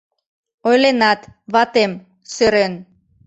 Ойленат, 0.69 1.21
ватем, 1.53 1.91
сӧрен 2.33 2.73